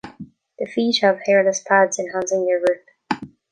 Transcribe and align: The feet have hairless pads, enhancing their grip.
The 0.57 0.65
feet 0.65 0.97
have 1.03 1.19
hairless 1.27 1.61
pads, 1.61 1.99
enhancing 1.99 2.47
their 2.47 2.59
grip. 2.59 3.29